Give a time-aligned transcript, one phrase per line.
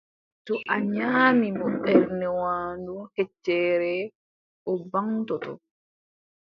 [0.45, 3.95] To a nyaamni mo ɓernde waandu heccere,
[4.69, 5.51] o ɓaŋtoto.